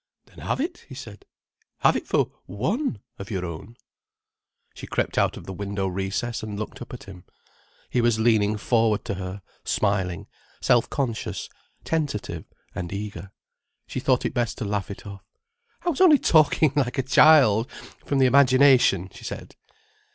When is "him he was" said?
7.03-8.17